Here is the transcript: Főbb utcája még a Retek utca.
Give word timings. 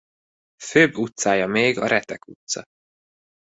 Főbb 0.63 0.95
utcája 0.95 1.47
még 1.47 1.77
a 1.79 1.87
Retek 1.87 2.27
utca. 2.27 2.63